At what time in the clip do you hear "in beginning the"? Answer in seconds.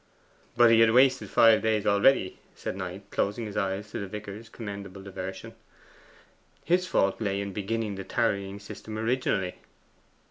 7.39-8.03